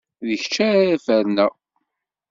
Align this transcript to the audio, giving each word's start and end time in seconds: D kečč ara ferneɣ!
D 0.27 0.29
kečč 0.41 0.55
ara 0.69 0.97
ferneɣ! 1.05 1.53